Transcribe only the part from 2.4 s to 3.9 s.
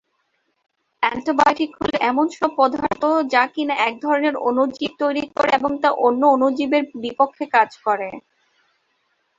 পদার্থ যা কিনা